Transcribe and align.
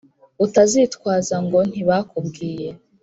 utazitwaza 0.45 1.35
ngo 1.45 1.59
ntibakubwiye 1.69 2.69